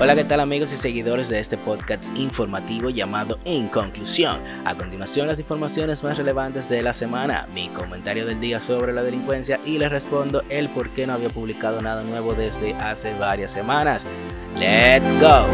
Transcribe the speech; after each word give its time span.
Hola, 0.00 0.14
¿qué 0.14 0.22
tal 0.22 0.38
amigos 0.38 0.72
y 0.72 0.76
seguidores 0.76 1.28
de 1.28 1.40
este 1.40 1.58
podcast 1.58 2.04
informativo 2.16 2.88
llamado 2.88 3.40
En 3.44 3.66
Conclusión? 3.66 4.40
A 4.64 4.76
continuación 4.76 5.26
las 5.26 5.40
informaciones 5.40 6.04
más 6.04 6.16
relevantes 6.16 6.68
de 6.68 6.82
la 6.82 6.94
semana, 6.94 7.48
mi 7.52 7.66
comentario 7.70 8.24
del 8.24 8.40
día 8.40 8.60
sobre 8.60 8.92
la 8.92 9.02
delincuencia 9.02 9.58
y 9.66 9.76
les 9.76 9.90
respondo 9.90 10.44
el 10.50 10.68
por 10.68 10.90
qué 10.90 11.04
no 11.04 11.14
había 11.14 11.30
publicado 11.30 11.82
nada 11.82 12.04
nuevo 12.04 12.32
desde 12.34 12.74
hace 12.74 13.12
varias 13.18 13.50
semanas. 13.50 14.06
¡Let's 14.56 15.10
go! 15.20 15.48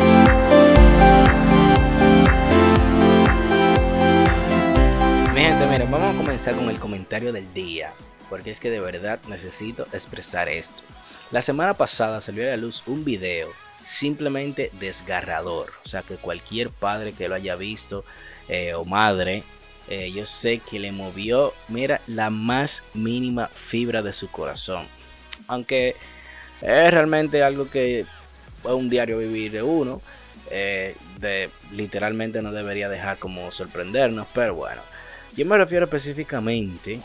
Mi 5.32 5.40
gente, 5.40 5.66
miren, 5.70 5.90
vamos 5.90 6.14
a 6.14 6.18
comenzar 6.18 6.54
con 6.54 6.68
el 6.68 6.78
comentario 6.78 7.32
del 7.32 7.50
día, 7.54 7.94
porque 8.28 8.50
es 8.50 8.60
que 8.60 8.68
de 8.68 8.80
verdad 8.80 9.20
necesito 9.26 9.84
expresar 9.94 10.50
esto. 10.50 10.82
La 11.30 11.40
semana 11.40 11.72
pasada 11.72 12.20
salió 12.20 12.44
a 12.44 12.48
la 12.48 12.58
luz 12.58 12.82
un 12.86 13.06
video 13.06 13.48
simplemente 13.84 14.70
desgarrador. 14.80 15.72
O 15.84 15.88
sea, 15.88 16.02
que 16.02 16.16
cualquier 16.16 16.70
padre 16.70 17.12
que 17.12 17.28
lo 17.28 17.34
haya 17.34 17.56
visto 17.56 18.04
eh, 18.48 18.74
o 18.74 18.84
madre, 18.84 19.42
eh, 19.88 20.10
yo 20.12 20.26
sé 20.26 20.58
que 20.58 20.78
le 20.78 20.92
movió, 20.92 21.52
mira, 21.68 22.00
la 22.06 22.30
más 22.30 22.82
mínima 22.94 23.48
fibra 23.48 24.02
de 24.02 24.12
su 24.12 24.30
corazón. 24.30 24.86
Aunque 25.46 25.96
es 26.60 26.90
realmente 26.90 27.42
algo 27.42 27.68
que 27.68 28.00
es 28.00 28.06
un 28.64 28.88
diario 28.88 29.18
vivir 29.18 29.52
de 29.52 29.62
uno. 29.62 30.00
Eh, 30.50 30.94
de, 31.20 31.48
literalmente 31.72 32.42
no 32.42 32.52
debería 32.52 32.88
dejar 32.88 33.18
como 33.18 33.50
sorprendernos, 33.50 34.26
pero 34.34 34.54
bueno, 34.54 34.82
yo 35.36 35.46
me 35.46 35.56
refiero 35.56 35.86
específicamente 35.86 37.00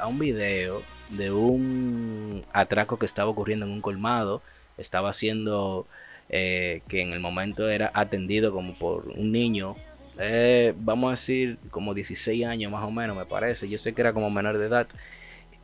a 0.00 0.08
un 0.08 0.18
video 0.18 0.82
de 1.10 1.30
un 1.30 2.44
atraco 2.52 2.98
que 2.98 3.06
estaba 3.06 3.30
ocurriendo 3.30 3.66
en 3.66 3.72
un 3.72 3.80
colmado, 3.80 4.42
estaba 4.76 5.10
haciendo 5.10 5.86
eh, 6.32 6.82
que 6.86 7.02
en 7.02 7.12
el 7.12 7.18
momento 7.18 7.68
era 7.68 7.90
atendido 7.92 8.52
como 8.52 8.74
por 8.74 9.08
un 9.16 9.32
niño, 9.32 9.74
eh, 10.20 10.72
vamos 10.78 11.08
a 11.08 11.10
decir 11.12 11.58
como 11.70 11.92
16 11.92 12.46
años 12.46 12.70
más 12.70 12.84
o 12.84 12.90
menos 12.92 13.16
me 13.16 13.24
parece, 13.24 13.68
yo 13.68 13.78
sé 13.78 13.92
que 13.94 14.00
era 14.00 14.12
como 14.12 14.30
menor 14.30 14.56
de 14.58 14.66
edad. 14.66 14.86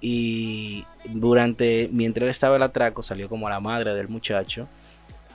Y 0.00 0.84
durante, 1.04 1.88
mientras 1.92 2.24
él 2.24 2.30
estaba 2.30 2.56
el 2.56 2.62
atraco, 2.62 3.02
salió 3.02 3.28
como 3.28 3.48
la 3.48 3.60
madre 3.60 3.94
del 3.94 4.08
muchacho. 4.08 4.68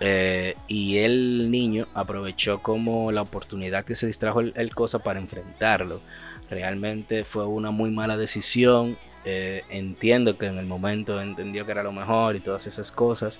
Eh, 0.02 0.56
y 0.68 0.98
el 0.98 1.50
niño 1.52 1.88
aprovechó 1.94 2.62
como 2.62 3.12
la 3.12 3.22
oportunidad 3.22 3.86
que 3.86 3.96
se 3.96 4.08
distrajo 4.08 4.42
el, 4.42 4.76
cosa 4.76 5.00
para 5.00 5.20
enfrentarlo. 5.20 6.02
Realmente 6.50 7.24
fue 7.24 7.46
una 7.46 7.72
muy 7.72 7.90
mala 7.92 8.18
decisión. 8.18 8.98
entiendo 9.24 10.38
que 10.38 10.48
en 10.48 10.58
el 10.58 10.66
momento 10.66 11.22
entendió 11.22 11.66
que 11.66 11.72
era 11.72 11.84
lo 11.84 11.92
mejor 11.94 12.36
y 12.36 12.40
todas 12.42 12.68
esas 12.68 12.92
cosas 12.92 13.40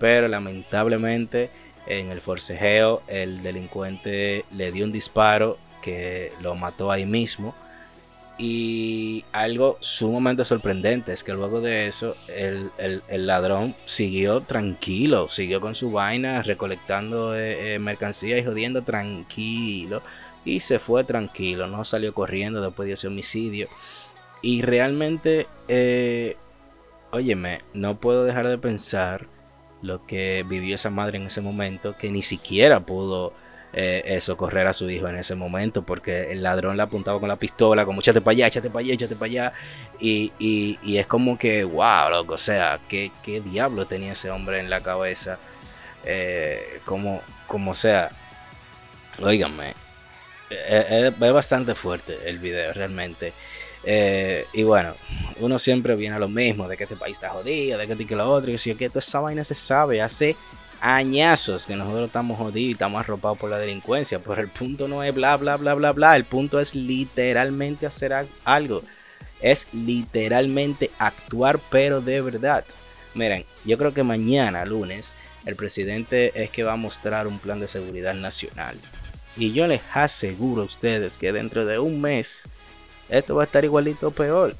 pero 0.00 0.26
lamentablemente 0.26 1.50
en 1.86 2.10
el 2.10 2.20
forcejeo 2.20 3.02
el 3.06 3.42
delincuente 3.42 4.44
le 4.52 4.72
dio 4.72 4.84
un 4.84 4.92
disparo 4.92 5.58
que 5.82 6.32
lo 6.40 6.54
mató 6.54 6.90
ahí 6.90 7.06
mismo. 7.06 7.54
Y 8.38 9.22
algo 9.32 9.76
sumamente 9.80 10.46
sorprendente 10.46 11.12
es 11.12 11.22
que 11.22 11.34
luego 11.34 11.60
de 11.60 11.88
eso 11.88 12.16
el, 12.26 12.70
ladrón 13.26 13.74
siguió 13.84 14.40
tranquilo, 14.40 15.28
siguió 15.30 15.60
con 15.60 15.74
su 15.74 15.90
vaina 15.92 16.42
recolectando 16.42 17.36
eh, 17.36 17.74
eh, 17.74 17.78
mercancía 17.78 18.38
y 18.38 18.44
jodiendo 18.44 18.80
tranquilo. 18.80 20.02
Y 20.46 20.60
se 20.60 20.78
fue 20.78 21.04
tranquilo, 21.04 21.66
no 21.66 21.84
salió 21.84 22.14
corriendo 22.14 22.62
después 22.62 22.86
de 22.86 22.94
ese 22.94 23.08
homicidio. 23.08 23.68
Y 24.40 24.62
realmente, 24.62 25.46
eh, 25.68 26.38
óyeme, 27.10 27.60
no 27.74 28.00
puedo 28.00 28.24
dejar 28.24 28.48
de 28.48 28.56
pensar 28.56 29.26
lo 29.82 30.06
que 30.06 30.44
vivió 30.46 30.74
esa 30.74 30.90
madre 30.90 31.18
en 31.18 31.26
ese 31.26 31.40
momento, 31.40 31.96
que 31.96 32.10
ni 32.10 32.22
siquiera 32.22 32.80
pudo 32.80 33.32
eh, 33.72 34.18
socorrer 34.20 34.66
a 34.66 34.72
su 34.72 34.90
hijo 34.90 35.08
en 35.08 35.16
ese 35.16 35.34
momento, 35.34 35.82
porque 35.82 36.32
el 36.32 36.42
ladrón 36.42 36.76
le 36.76 36.82
apuntaba 36.82 37.20
con 37.20 37.28
la 37.28 37.36
pistola, 37.36 37.84
como 37.84 38.00
échate 38.00 38.20
para 38.20 38.32
allá, 38.32 38.46
échate 38.48 38.68
para 38.68 38.80
allá, 38.80 38.94
échate 38.94 39.16
para 39.16 39.26
allá, 39.26 39.52
y, 39.98 40.32
y, 40.38 40.96
es 40.96 41.06
como 41.06 41.38
que, 41.38 41.64
wow, 41.64 42.10
loco, 42.10 42.34
o 42.34 42.38
sea, 42.38 42.80
¿qué, 42.88 43.12
qué 43.22 43.40
diablo 43.40 43.86
tenía 43.86 44.12
ese 44.12 44.30
hombre 44.30 44.60
en 44.60 44.70
la 44.70 44.80
cabeza, 44.80 45.38
eh, 46.04 46.80
como, 46.84 47.22
como 47.46 47.74
sea, 47.74 48.10
oíganme, 49.22 49.74
eh, 50.50 51.12
es 51.20 51.32
bastante 51.32 51.74
fuerte 51.74 52.18
el 52.26 52.38
video 52.38 52.72
realmente. 52.72 53.32
Eh, 53.84 54.46
y 54.52 54.62
bueno, 54.62 54.94
uno 55.44 55.58
siempre 55.58 55.96
viene 55.96 56.16
a 56.16 56.18
lo 56.18 56.28
mismo, 56.28 56.68
de 56.68 56.76
que 56.76 56.84
este 56.84 56.96
país 56.96 57.16
está 57.16 57.30
jodido, 57.30 57.78
de 57.78 57.86
que 57.86 57.92
este 57.92 58.06
que 58.06 58.16
lo 58.16 58.30
otro, 58.30 58.50
y 58.50 58.56
que, 58.56 58.74
que 58.76 58.88
toda 58.88 59.00
esa 59.00 59.20
vaina 59.20 59.44
se 59.44 59.54
sabe, 59.54 60.02
hace 60.02 60.36
añazos 60.80 61.66
que 61.66 61.76
nosotros 61.76 62.06
estamos 62.06 62.38
jodidos 62.38 62.70
y 62.70 62.72
estamos 62.72 63.00
arropados 63.00 63.38
por 63.38 63.50
la 63.50 63.58
delincuencia, 63.58 64.18
pero 64.18 64.40
el 64.40 64.48
punto 64.48 64.88
no 64.88 65.02
es 65.02 65.14
bla, 65.14 65.36
bla, 65.36 65.56
bla, 65.56 65.74
bla, 65.74 65.92
bla, 65.92 66.16
el 66.16 66.24
punto 66.24 66.58
es 66.58 66.74
literalmente 66.74 67.86
hacer 67.86 68.14
algo, 68.44 68.82
es 69.40 69.66
literalmente 69.72 70.90
actuar, 70.98 71.58
pero 71.70 72.00
de 72.00 72.20
verdad. 72.20 72.64
Miren, 73.14 73.44
yo 73.64 73.76
creo 73.76 73.92
que 73.92 74.02
mañana, 74.02 74.64
lunes, 74.64 75.12
el 75.46 75.56
presidente 75.56 76.32
es 76.42 76.50
que 76.50 76.62
va 76.62 76.74
a 76.74 76.76
mostrar 76.76 77.26
un 77.26 77.38
plan 77.38 77.60
de 77.60 77.68
seguridad 77.68 78.14
nacional. 78.14 78.76
Y 79.36 79.52
yo 79.52 79.66
les 79.66 79.82
aseguro 79.94 80.62
a 80.62 80.66
ustedes 80.66 81.16
que 81.16 81.32
dentro 81.32 81.64
de 81.64 81.78
un 81.78 82.00
mes 82.00 82.42
esto 83.08 83.34
va 83.34 83.42
a 83.42 83.46
estar 83.46 83.64
igualito 83.64 84.10
peor. 84.10 84.54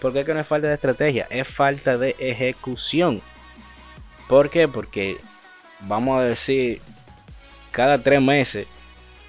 Porque 0.00 0.20
es 0.20 0.26
que 0.26 0.34
no 0.34 0.40
es 0.40 0.46
falta 0.46 0.68
de 0.68 0.74
estrategia, 0.74 1.26
es 1.30 1.46
falta 1.46 1.98
de 1.98 2.16
ejecución. 2.18 3.20
¿Por 4.28 4.50
qué? 4.50 4.68
Porque 4.68 5.18
vamos 5.80 6.20
a 6.20 6.24
decir, 6.24 6.80
cada 7.70 7.98
tres 7.98 8.20
meses 8.20 8.66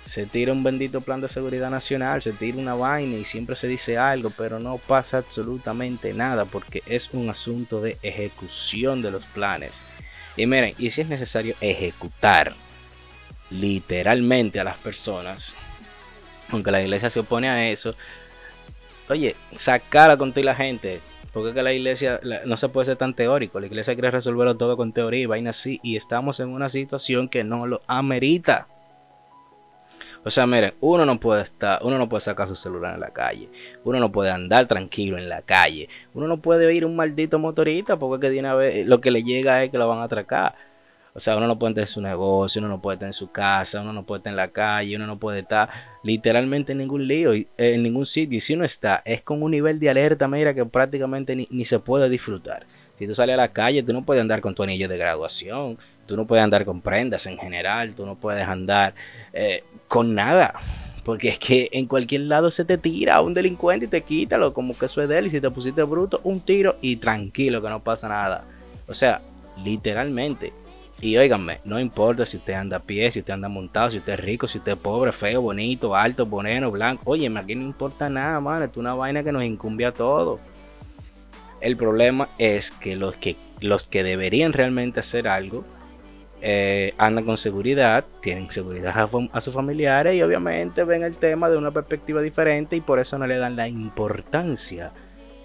se 0.05 0.25
tira 0.25 0.51
un 0.51 0.63
bendito 0.63 1.01
plan 1.01 1.21
de 1.21 1.29
seguridad 1.29 1.69
nacional, 1.69 2.21
se 2.21 2.33
tira 2.33 2.57
una 2.57 2.75
vaina 2.75 3.15
y 3.15 3.25
siempre 3.25 3.55
se 3.55 3.67
dice 3.67 3.97
algo, 3.97 4.29
pero 4.29 4.59
no 4.59 4.77
pasa 4.77 5.19
absolutamente 5.19 6.13
nada 6.13 6.45
porque 6.45 6.83
es 6.85 7.11
un 7.13 7.29
asunto 7.29 7.81
de 7.81 7.97
ejecución 8.01 9.01
de 9.01 9.11
los 9.11 9.23
planes. 9.25 9.81
Y 10.35 10.45
miren, 10.45 10.75
y 10.77 10.91
si 10.91 11.01
es 11.01 11.07
necesario 11.07 11.55
ejecutar 11.61 12.53
literalmente 13.49 14.59
a 14.59 14.63
las 14.63 14.77
personas, 14.77 15.55
aunque 16.49 16.71
la 16.71 16.81
iglesia 16.81 17.09
se 17.09 17.19
opone 17.19 17.49
a 17.49 17.69
eso, 17.69 17.95
oye, 19.11 19.35
sacar 19.55 20.17
con 20.17 20.33
ti 20.33 20.43
la 20.43 20.55
gente. 20.55 20.99
Porque 21.33 21.53
que 21.53 21.63
la 21.63 21.71
iglesia 21.71 22.19
no 22.45 22.57
se 22.57 22.67
puede 22.67 22.87
ser 22.87 22.97
tan 22.97 23.13
teórico. 23.13 23.59
La 23.59 23.67
iglesia 23.67 23.93
quiere 23.93 24.11
resolverlo 24.11 24.57
todo 24.57 24.75
con 24.75 24.91
teoría 24.91 25.21
y 25.21 25.25
vaina 25.25 25.51
así. 25.51 25.79
Y 25.81 25.95
estamos 25.95 26.41
en 26.41 26.49
una 26.49 26.67
situación 26.67 27.29
que 27.29 27.45
no 27.45 27.67
lo 27.67 27.81
amerita. 27.87 28.67
O 30.23 30.29
sea, 30.29 30.45
miren, 30.45 30.73
uno 30.81 31.05
no 31.05 31.19
puede 31.19 31.43
estar, 31.43 31.79
uno 31.83 31.97
no 31.97 32.07
puede 32.07 32.21
sacar 32.21 32.47
su 32.47 32.55
celular 32.55 32.93
en 32.93 32.99
la 32.99 33.11
calle. 33.11 33.49
Uno 33.85 33.99
no 33.99 34.11
puede 34.11 34.29
andar 34.29 34.67
tranquilo 34.67 35.17
en 35.17 35.29
la 35.29 35.41
calle. 35.41 35.87
Uno 36.13 36.27
no 36.27 36.37
puede 36.37 36.73
ir 36.75 36.85
un 36.85 36.95
maldito 36.95 37.39
motorista 37.39 37.97
porque 37.97 38.27
que 38.27 38.41
de 38.41 38.83
lo 38.85 38.99
que 38.99 39.09
le 39.09 39.23
llega 39.23 39.63
es 39.63 39.71
que 39.71 39.77
lo 39.77 39.87
van 39.87 39.99
a 39.99 40.03
atracar. 40.03 40.55
O 41.13 41.19
sea, 41.19 41.35
uno 41.35 41.47
no 41.47 41.59
puede 41.59 41.73
tener 41.73 41.89
su 41.89 42.01
negocio, 42.01 42.59
uno 42.59 42.69
no 42.69 42.81
puede 42.81 42.95
estar 42.95 43.07
en 43.07 43.13
su 43.13 43.31
casa, 43.31 43.81
uno 43.81 43.91
no 43.91 44.03
puede 44.03 44.19
estar 44.19 44.31
en 44.31 44.37
la 44.37 44.47
calle, 44.47 44.95
uno 44.95 45.07
no 45.07 45.19
puede 45.19 45.39
estar 45.39 45.69
literalmente 46.03 46.71
en 46.71 46.77
ningún 46.77 47.05
lío, 47.05 47.33
eh, 47.33 47.47
en 47.57 47.83
ningún 47.83 48.05
sitio. 48.05 48.37
Y 48.37 48.39
si 48.39 48.53
uno 48.53 48.63
está, 48.63 49.01
es 49.03 49.21
con 49.21 49.43
un 49.43 49.51
nivel 49.51 49.79
de 49.79 49.89
alerta, 49.89 50.27
mira, 50.29 50.53
que 50.53 50.65
prácticamente 50.65 51.35
ni, 51.35 51.65
se 51.65 51.79
puede 51.79 52.09
disfrutar. 52.09 52.65
Si 52.97 53.07
tú 53.07 53.15
sales 53.15 53.33
a 53.33 53.37
la 53.37 53.49
calle, 53.49 53.83
tú 53.83 53.91
no 53.91 54.03
puedes 54.03 54.21
andar 54.21 54.39
con 54.39 54.55
tu 54.55 54.63
anillo 54.63 54.87
de 54.87 54.97
graduación, 54.97 55.77
tú 56.05 56.15
no 56.15 56.25
puedes 56.25 56.43
andar 56.43 56.63
con 56.63 56.81
prendas 56.81 57.25
en 57.25 57.37
general, 57.37 57.93
tú 57.93 58.05
no 58.05 58.15
puedes 58.15 58.47
andar 58.47 58.93
eh, 59.33 59.63
con 59.89 60.15
nada. 60.15 60.53
Porque 61.03 61.29
es 61.29 61.39
que 61.39 61.67
en 61.73 61.87
cualquier 61.87 62.21
lado 62.21 62.51
se 62.51 62.63
te 62.63 62.77
tira 62.77 63.21
un 63.21 63.33
delincuente 63.33 63.85
y 63.85 63.89
te 63.89 64.01
quítalo, 64.01 64.53
como 64.53 64.77
que 64.77 64.85
eso 64.85 65.01
es 65.01 65.09
de 65.09 65.17
él. 65.17 65.27
Y 65.27 65.31
si 65.31 65.41
te 65.41 65.49
pusiste 65.49 65.83
bruto, 65.83 66.21
un 66.23 66.39
tiro 66.39 66.77
y 66.79 66.97
tranquilo, 66.97 67.61
que 67.61 67.69
no 67.69 67.83
pasa 67.83 68.07
nada. 68.07 68.45
O 68.87 68.93
sea, 68.93 69.19
literalmente. 69.63 70.53
Y 71.01 71.17
óiganme, 71.17 71.59
no 71.65 71.79
importa 71.79 72.27
si 72.27 72.37
usted 72.37 72.53
anda 72.53 72.77
a 72.77 72.79
pie, 72.79 73.11
si 73.11 73.19
usted 73.19 73.33
anda 73.33 73.49
montado, 73.49 73.89
si 73.89 73.97
usted 73.97 74.13
es 74.13 74.19
rico, 74.19 74.47
si 74.47 74.59
usted 74.59 74.73
es 74.73 74.77
pobre, 74.77 75.11
feo, 75.11 75.41
bonito, 75.41 75.95
alto, 75.95 76.27
boneno, 76.27 76.69
blanco. 76.69 77.01
Óyeme, 77.05 77.39
aquí 77.39 77.55
no 77.55 77.63
importa 77.63 78.07
nada, 78.07 78.39
mano. 78.39 78.65
Es 78.65 78.77
una 78.77 78.93
vaina 78.93 79.23
que 79.23 79.31
nos 79.31 79.43
incumbe 79.43 79.83
a 79.83 79.91
todos. 79.91 80.39
El 81.59 81.75
problema 81.75 82.29
es 82.37 82.69
que 82.69 82.95
los 82.95 83.15
que, 83.15 83.35
los 83.61 83.87
que 83.87 84.03
deberían 84.03 84.53
realmente 84.53 84.99
hacer 84.99 85.27
algo 85.27 85.65
eh, 86.43 86.93
andan 86.99 87.25
con 87.25 87.37
seguridad, 87.37 88.05
tienen 88.21 88.49
seguridad 88.51 88.95
a, 88.97 89.09
a, 89.37 89.41
sus 89.41 89.53
familiares 89.53 90.15
y 90.15 90.21
obviamente 90.21 90.83
ven 90.83 91.03
el 91.03 91.15
tema 91.15 91.49
de 91.49 91.57
una 91.57 91.71
perspectiva 91.71 92.21
diferente 92.21 92.75
y 92.75 92.81
por 92.81 92.99
eso 92.99 93.17
no 93.17 93.25
le 93.25 93.37
dan 93.37 93.55
la 93.55 93.67
importancia. 93.67 94.91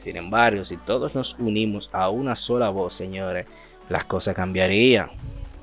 Sin 0.01 0.17
embargo, 0.17 0.67
si 0.67 0.77
todos 0.77 1.15
nos 1.15 1.35
unimos 1.39 1.89
a 1.93 2.11
una 2.11 2.37
sola 2.37 2.69
voz, 2.69 2.93
señores, 2.93 3.47
las 3.89 4.05
cosas 4.05 4.35
cambiarían. 4.35 5.11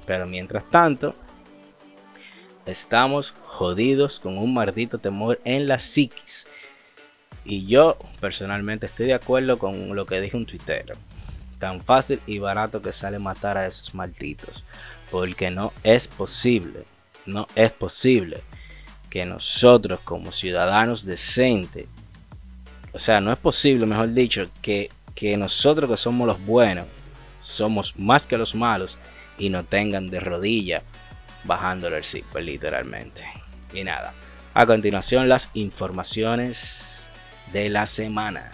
Pero 0.06 0.26
mientras 0.26 0.70
tanto, 0.70 1.16
estamos 2.66 3.34
jodidos 3.46 4.20
con 4.20 4.38
un 4.38 4.54
maldito 4.54 4.98
temor 4.98 5.40
en 5.44 5.68
la 5.68 5.80
psiquis. 5.80 6.48
Y 7.46 7.66
yo 7.66 7.98
personalmente 8.20 8.86
estoy 8.86 9.08
de 9.08 9.14
acuerdo 9.14 9.58
con 9.58 9.96
lo 9.96 10.06
que 10.06 10.22
dijo 10.22 10.38
un 10.38 10.46
tuitero. 10.46 10.96
Tan 11.60 11.82
fácil 11.82 12.20
y 12.26 12.40
barato 12.40 12.82
que 12.82 12.92
sale 12.92 13.20
matar 13.20 13.58
a 13.58 13.68
esos 13.68 13.94
malditos. 13.94 14.64
porque 15.12 15.52
no 15.52 15.72
es 15.84 16.08
posible, 16.08 16.86
no 17.28 17.48
es 17.54 17.72
posible 17.72 18.42
que 19.12 19.28
nosotros 19.28 20.00
como 20.04 20.32
ciudadanos 20.32 21.06
decentes, 21.06 21.86
o 22.94 22.98
sea, 22.98 23.22
no 23.22 23.32
es 23.32 23.38
posible, 23.38 23.86
mejor 23.86 24.12
dicho, 24.12 24.50
que, 24.64 24.90
que 25.14 25.38
nosotros 25.38 25.88
que 25.88 25.98
somos 25.98 26.26
los 26.26 26.44
buenos, 26.44 26.88
somos 27.44 28.00
más 28.00 28.24
que 28.24 28.38
los 28.38 28.56
malos 28.56 28.98
y 29.38 29.50
no 29.50 29.64
tengan 29.64 30.08
de 30.08 30.20
rodilla 30.20 30.82
bajándole 31.44 31.98
el 31.98 32.06
zipper 32.06 32.44
literalmente. 32.44 33.24
Y 33.74 33.84
nada, 33.84 34.14
a 34.54 34.66
continuación 34.66 35.30
las 35.30 35.50
informaciones 35.54 37.12
de 37.52 37.70
la 37.70 37.86
semana. 37.86 38.52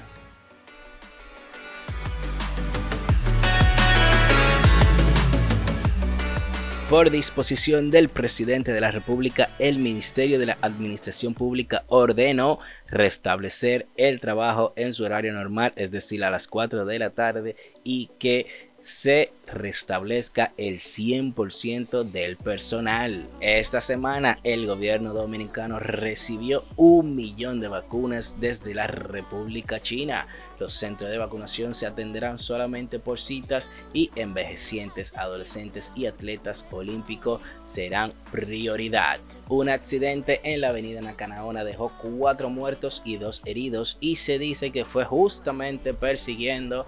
Por 6.90 7.12
disposición 7.12 7.92
del 7.92 8.10
presidente 8.10 8.74
de 8.74 8.82
la 8.82 8.90
República, 8.90 9.52
el 9.60 9.78
Ministerio 9.78 10.40
de 10.40 10.48
la 10.48 10.58
Administración 10.60 11.36
Pública 11.36 11.84
ordenó 11.86 12.58
restablecer 12.88 13.86
el 13.96 14.20
trabajo 14.20 14.74
en 14.76 14.94
su 14.94 15.04
horario 15.04 15.32
normal, 15.34 15.72
es 15.76 15.92
decir, 15.92 16.24
a 16.24 16.32
las 16.32 16.48
4 16.48 16.86
de 16.86 16.98
la 16.98 17.12
tarde, 17.12 17.56
y 17.84 18.10
que 18.18 18.69
se 18.82 19.32
restablezca 19.46 20.54
el 20.58 20.80
100% 20.80 22.04
del 22.04 22.38
personal. 22.38 23.28
Esta 23.42 23.82
semana 23.82 24.40
el 24.44 24.68
gobierno 24.68 25.14
dominicano 25.14 25.80
recibió 25.80 26.64
un 26.76 27.16
millón 27.16 27.60
de 27.60 27.68
vacunas 27.68 28.40
desde 28.40 28.74
la 28.74 28.88
República 28.88 29.80
China. 29.80 30.28
Los 30.60 30.76
centros 30.76 31.10
de 31.10 31.18
vacunación 31.18 31.74
se 31.74 31.88
atenderán 31.88 32.38
solamente 32.38 33.00
por 33.00 33.20
citas 33.20 33.72
y 33.94 34.12
envejecientes, 34.16 35.16
adolescentes 35.18 35.92
y 35.96 36.06
atletas 36.06 36.66
olímpicos 36.72 37.42
serán 37.66 38.14
prioridad. 38.32 39.20
Un 39.48 39.70
accidente 39.70 40.42
en 40.44 40.62
la 40.62 40.70
avenida 40.70 41.02
Nacanaona 41.02 41.64
dejó 41.64 41.92
cuatro 42.02 42.50
muertos 42.50 43.02
y 43.04 43.18
dos 43.18 43.42
heridos 43.46 43.98
y 44.00 44.18
se 44.18 44.38
dice 44.38 44.72
que 44.72 44.86
fue 44.86 45.06
justamente 45.06 45.94
persiguiendo 45.94 46.86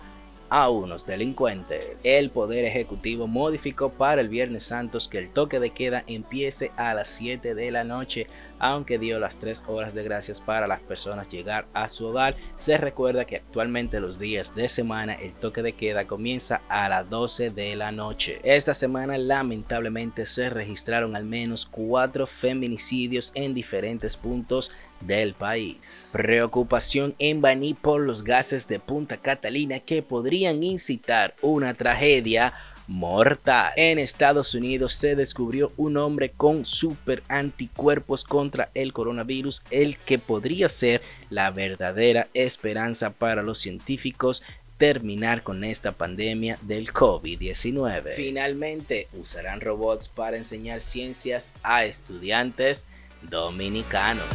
a 0.51 0.69
unos 0.69 1.05
delincuentes. 1.05 1.97
El 2.03 2.29
Poder 2.29 2.65
Ejecutivo 2.65 3.25
modificó 3.25 3.89
para 3.89 4.19
el 4.19 4.27
Viernes 4.27 4.65
Santos 4.65 5.07
que 5.07 5.17
el 5.17 5.29
toque 5.29 5.61
de 5.61 5.69
queda 5.69 6.03
empiece 6.07 6.71
a 6.75 6.93
las 6.93 7.07
7 7.07 7.55
de 7.55 7.71
la 7.71 7.85
noche, 7.85 8.27
aunque 8.59 8.99
dio 8.99 9.17
las 9.17 9.37
3 9.37 9.63
horas 9.67 9.93
de 9.93 10.03
gracias 10.03 10.41
para 10.41 10.67
las 10.67 10.81
personas 10.81 11.29
llegar 11.29 11.65
a 11.73 11.87
su 11.87 12.07
hogar. 12.07 12.35
Se 12.57 12.77
recuerda 12.77 13.23
que 13.23 13.37
actualmente 13.37 14.01
los 14.01 14.19
días 14.19 14.53
de 14.53 14.67
semana 14.67 15.13
el 15.13 15.31
toque 15.31 15.61
de 15.61 15.71
queda 15.71 16.05
comienza 16.05 16.61
a 16.67 16.89
las 16.89 17.09
12 17.09 17.51
de 17.51 17.77
la 17.77 17.93
noche. 17.93 18.41
Esta 18.43 18.73
semana 18.73 19.17
lamentablemente 19.17 20.25
se 20.25 20.49
registraron 20.49 21.15
al 21.15 21.23
menos 21.23 21.65
4 21.65 22.27
feminicidios 22.27 23.31
en 23.35 23.53
diferentes 23.53 24.17
puntos 24.17 24.73
del 25.01 25.33
país. 25.33 26.09
Preocupación 26.11 27.15
en 27.19 27.41
Baní 27.41 27.73
por 27.73 28.01
los 28.01 28.23
gases 28.23 28.67
de 28.67 28.79
Punta 28.79 29.17
Catalina 29.17 29.79
que 29.79 30.01
podrían 30.01 30.63
incitar 30.63 31.35
una 31.41 31.73
tragedia 31.73 32.53
mortal. 32.87 33.71
En 33.75 33.99
Estados 33.99 34.53
Unidos 34.53 34.93
se 34.93 35.15
descubrió 35.15 35.71
un 35.77 35.97
hombre 35.97 36.31
con 36.31 36.65
super 36.65 37.23
anticuerpos 37.29 38.23
contra 38.23 38.69
el 38.73 38.93
coronavirus, 38.93 39.63
el 39.71 39.97
que 39.97 40.19
podría 40.19 40.67
ser 40.69 41.01
la 41.29 41.51
verdadera 41.51 42.27
esperanza 42.33 43.11
para 43.11 43.43
los 43.43 43.59
científicos 43.59 44.43
terminar 44.77 45.43
con 45.43 45.63
esta 45.63 45.91
pandemia 45.91 46.57
del 46.63 46.91
COVID-19. 46.91 48.13
Finalmente, 48.15 49.07
usarán 49.13 49.61
robots 49.61 50.07
para 50.07 50.37
enseñar 50.37 50.81
ciencias 50.81 51.53
a 51.61 51.85
estudiantes 51.85 52.87
dominicanos. 53.21 54.25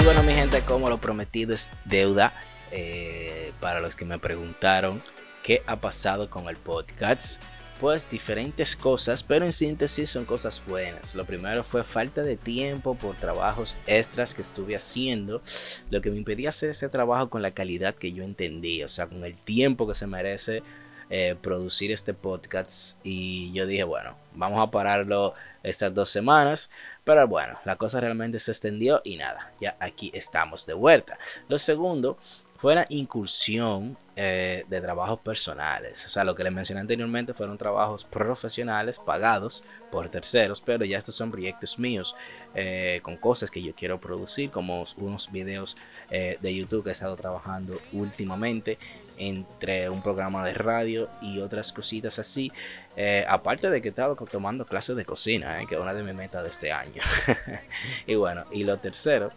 Y 0.00 0.04
bueno, 0.04 0.22
mi 0.22 0.34
gente, 0.34 0.60
como 0.62 0.88
lo 0.88 0.98
prometido 0.98 1.52
es 1.52 1.70
deuda, 1.84 2.32
eh, 2.70 3.52
para 3.60 3.80
los 3.80 3.96
que 3.96 4.04
me 4.04 4.18
preguntaron 4.18 5.02
qué 5.42 5.62
ha 5.66 5.76
pasado 5.76 6.30
con 6.30 6.48
el 6.48 6.56
podcast, 6.56 7.42
pues 7.80 8.08
diferentes 8.10 8.76
cosas, 8.76 9.22
pero 9.22 9.44
en 9.44 9.52
síntesis 9.52 10.10
son 10.10 10.24
cosas 10.24 10.62
buenas. 10.66 11.14
Lo 11.14 11.24
primero 11.24 11.64
fue 11.64 11.84
falta 11.84 12.22
de 12.22 12.36
tiempo 12.36 12.94
por 12.94 13.14
trabajos 13.16 13.78
extras 13.86 14.34
que 14.34 14.42
estuve 14.42 14.76
haciendo, 14.76 15.42
lo 15.90 16.00
que 16.00 16.10
me 16.10 16.16
impedía 16.16 16.50
hacer 16.50 16.70
ese 16.70 16.88
trabajo 16.88 17.30
con 17.30 17.42
la 17.42 17.52
calidad 17.52 17.94
que 17.94 18.12
yo 18.12 18.24
entendí, 18.24 18.82
o 18.82 18.88
sea, 18.88 19.06
con 19.06 19.24
el 19.24 19.36
tiempo 19.36 19.86
que 19.86 19.94
se 19.94 20.06
merece 20.06 20.62
eh, 21.10 21.36
producir 21.40 21.90
este 21.90 22.12
podcast 22.12 22.98
y 23.02 23.50
yo 23.52 23.66
dije, 23.66 23.84
bueno, 23.84 24.14
vamos 24.34 24.60
a 24.60 24.70
pararlo 24.70 25.32
estas 25.62 25.94
dos 25.94 26.10
semanas, 26.10 26.70
pero 27.02 27.26
bueno, 27.26 27.58
la 27.64 27.76
cosa 27.76 27.98
realmente 27.98 28.38
se 28.38 28.50
extendió 28.50 29.00
y 29.04 29.16
nada, 29.16 29.52
ya 29.58 29.74
aquí 29.80 30.10
estamos 30.12 30.66
de 30.66 30.74
vuelta. 30.74 31.18
Lo 31.48 31.58
segundo 31.58 32.18
fue 32.58 32.74
la 32.74 32.84
incursión 32.90 33.96
eh, 34.16 34.66
de 34.68 34.80
trabajos 34.82 35.20
personales. 35.20 36.04
O 36.04 36.10
sea, 36.10 36.24
lo 36.24 36.34
que 36.34 36.44
les 36.44 36.52
mencioné 36.52 36.82
anteriormente 36.82 37.32
fueron 37.32 37.56
trabajos 37.56 38.04
profesionales 38.04 38.98
pagados 38.98 39.64
por 39.90 40.10
terceros, 40.10 40.60
pero 40.60 40.84
ya 40.84 40.98
estos 40.98 41.14
son 41.14 41.30
proyectos 41.30 41.78
míos 41.78 42.16
eh, 42.54 43.00
con 43.02 43.16
cosas 43.16 43.50
que 43.50 43.62
yo 43.62 43.74
quiero 43.74 43.98
producir, 43.98 44.50
como 44.50 44.84
unos 44.98 45.32
videos 45.32 45.76
de 46.10 46.54
YouTube 46.54 46.84
que 46.84 46.88
he 46.88 46.92
estado 46.92 47.16
trabajando 47.16 47.78
últimamente 47.92 48.78
entre 49.18 49.90
un 49.90 50.02
programa 50.02 50.44
de 50.44 50.54
radio 50.54 51.08
y 51.20 51.40
otras 51.40 51.72
cositas 51.72 52.18
así. 52.18 52.52
Eh, 52.96 53.24
aparte 53.28 53.70
de 53.70 53.82
que 53.82 53.90
estaba 53.90 54.14
tomando 54.14 54.64
clases 54.64 54.96
de 54.96 55.04
cocina, 55.04 55.60
eh, 55.60 55.66
que 55.66 55.74
es 55.74 55.80
una 55.80 55.94
de 55.94 56.02
mis 56.02 56.14
metas 56.14 56.42
de 56.42 56.48
este 56.48 56.72
año. 56.72 57.02
y 58.06 58.14
bueno, 58.14 58.44
y 58.50 58.64
lo 58.64 58.78
tercero 58.78 59.32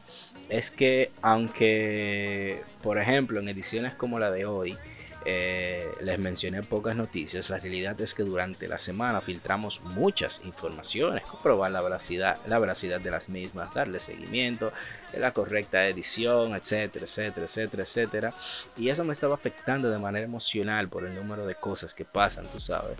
es 0.49 0.71
que 0.71 1.11
aunque, 1.21 2.61
por 2.81 2.97
ejemplo, 2.97 3.39
en 3.39 3.49
ediciones 3.49 3.93
como 3.93 4.19
la 4.19 4.31
de 4.31 4.45
hoy, 4.45 4.77
eh, 5.25 5.91
les 6.01 6.19
mencioné 6.19 6.63
pocas 6.63 6.95
noticias, 6.95 7.49
la 7.49 7.57
realidad 7.57 7.99
es 8.01 8.13
que 8.13 8.23
durante 8.23 8.67
la 8.67 8.77
semana 8.77 9.21
filtramos 9.21 9.81
muchas 9.81 10.41
informaciones, 10.43 11.23
comprobar 11.23 11.71
la 11.71 11.81
veracidad, 11.81 12.37
la 12.47 12.59
veracidad 12.59 12.99
de 12.99 13.11
las 13.11 13.29
mismas, 13.29 13.73
darle 13.73 13.99
seguimiento, 13.99 14.73
la 15.17 15.31
correcta 15.31 15.87
edición, 15.87 16.55
etcétera, 16.55 17.05
etcétera, 17.05 17.45
etcétera, 17.45 17.83
etcétera. 17.83 18.33
Y 18.77 18.89
eso 18.89 19.03
me 19.03 19.13
estaba 19.13 19.35
afectando 19.35 19.89
de 19.89 19.99
manera 19.99 20.25
emocional 20.25 20.89
por 20.89 21.05
el 21.05 21.15
número 21.15 21.45
de 21.45 21.55
cosas 21.55 21.93
que 21.93 22.05
pasan, 22.05 22.47
tú 22.47 22.59
sabes. 22.59 22.97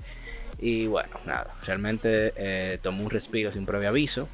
Y 0.60 0.86
bueno, 0.88 1.19
nada, 1.25 1.55
realmente 1.65 2.34
eh, 2.36 2.77
tomó 2.81 3.03
un 3.03 3.10
respiro 3.10 3.51
sin 3.51 3.65
previo 3.65 3.89
aviso. 3.89 4.29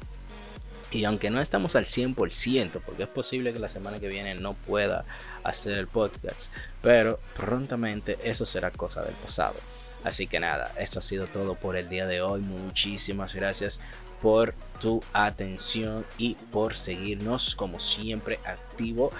Y 0.90 1.04
aunque 1.04 1.30
no 1.30 1.40
estamos 1.40 1.76
al 1.76 1.84
100%, 1.84 2.80
porque 2.84 3.02
es 3.02 3.08
posible 3.08 3.52
que 3.52 3.58
la 3.58 3.68
semana 3.68 3.98
que 3.98 4.08
viene 4.08 4.34
no 4.34 4.54
pueda 4.54 5.04
hacer 5.44 5.76
el 5.76 5.86
podcast, 5.86 6.50
pero 6.82 7.20
prontamente 7.36 8.18
eso 8.24 8.46
será 8.46 8.70
cosa 8.70 9.02
del 9.02 9.14
pasado. 9.14 9.56
Así 10.04 10.26
que 10.26 10.40
nada, 10.40 10.72
esto 10.78 11.00
ha 11.00 11.02
sido 11.02 11.26
todo 11.26 11.54
por 11.54 11.76
el 11.76 11.88
día 11.88 12.06
de 12.06 12.22
hoy. 12.22 12.40
Muchísimas 12.40 13.34
gracias 13.34 13.80
por 14.22 14.54
tu 14.80 15.02
atención 15.12 16.04
y 16.16 16.34
por 16.34 16.76
seguirnos 16.76 17.54
como 17.54 17.80
siempre 17.80 18.38
activo. 18.44 19.12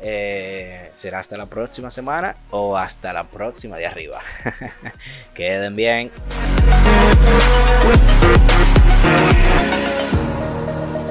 Eh, 0.00 0.90
será 0.92 1.20
hasta 1.20 1.36
la 1.38 1.46
próxima 1.46 1.90
semana 1.90 2.36
o 2.50 2.76
hasta 2.76 3.12
la 3.12 3.24
próxima 3.24 3.76
de 3.76 3.86
arriba. 3.86 4.20
Queden 5.34 5.74
bien. 5.74 6.10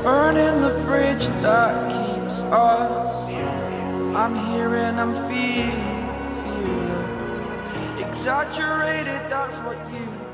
Burning 0.06 0.62
the 0.62 0.70
bridge 0.86 1.30
that 1.42 1.90
keeps 1.90 2.44
us. 2.44 3.28
I'm 4.16 4.36
here 4.54 4.76
and 4.76 5.02
I'm 5.02 5.16
feeling, 5.28 6.06
feeling 6.44 8.08
exaggerated. 8.08 9.22
That's 9.32 9.58
what 9.62 9.80
you 9.92 10.25